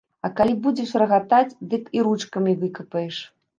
А 0.27 0.29
калі 0.37 0.55
будзеш 0.63 0.93
рагатаць, 1.01 1.57
дык 1.75 1.83
і 1.99 2.03
ручкамі 2.09 2.59
выкапаеш! 2.65 3.23